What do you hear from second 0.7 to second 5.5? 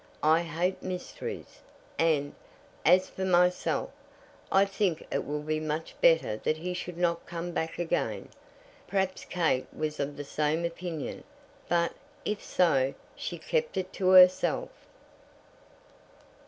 mysteries, and, as for myself, I think it will